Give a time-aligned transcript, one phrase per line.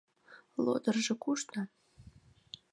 [0.63, 1.59] Лодыржо кушто?